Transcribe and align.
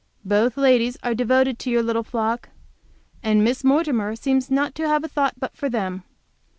Both 0.25 0.57
ladies 0.57 0.97
are 1.03 1.13
devoted 1.13 1.59
to 1.59 1.69
your 1.69 1.83
little 1.83 2.01
flock, 2.01 2.49
and 3.21 3.43
Miss 3.43 3.63
Mortimer 3.63 4.15
seems 4.15 4.49
not 4.49 4.73
to 4.73 4.87
have 4.87 5.03
a 5.03 5.07
thought 5.07 5.35
but 5.39 5.55
for 5.55 5.69
them. 5.69 6.03